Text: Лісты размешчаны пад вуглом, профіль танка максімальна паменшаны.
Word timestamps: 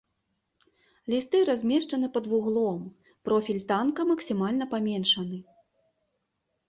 Лісты 1.13 1.41
размешчаны 1.49 2.07
пад 2.15 2.25
вуглом, 2.33 2.79
профіль 3.29 3.61
танка 3.73 4.01
максімальна 4.13 4.65
паменшаны. 4.73 5.37